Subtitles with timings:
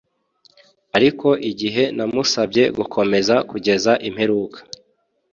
[0.97, 4.59] ariko igihe namusabye gukomeza kugeza imperuka